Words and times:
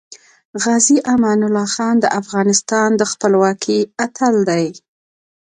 غازې 0.63 0.97
امان 1.13 1.39
الله 1.47 1.67
خان 1.75 1.95
د 1.99 2.05
افغانستان 2.21 2.89
د 2.95 3.01
خپلواکۍ 3.11 3.79
اتل 4.05 4.35
دی. 4.49 4.67